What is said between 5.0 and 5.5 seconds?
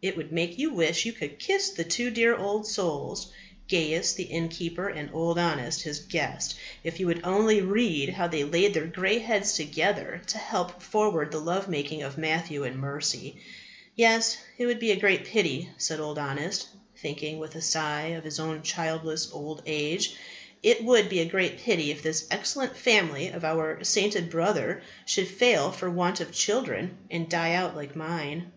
Old